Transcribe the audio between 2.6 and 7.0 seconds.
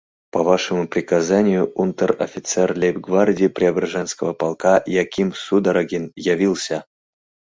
лейб-гвардии Преображенского полка Яким Судорогин явился.